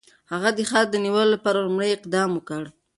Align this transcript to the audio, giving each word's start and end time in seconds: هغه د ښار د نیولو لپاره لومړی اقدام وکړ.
هغه 0.31 0.49
د 0.57 0.59
ښار 0.69 0.85
د 0.91 0.95
نیولو 1.05 1.31
لپاره 1.35 1.63
لومړی 1.65 1.89
اقدام 1.93 2.29
وکړ. 2.33 2.63